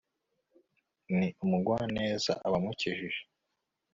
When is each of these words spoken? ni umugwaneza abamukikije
ni 1.17 1.27
umugwaneza 1.43 2.31
abamukikije 2.45 3.21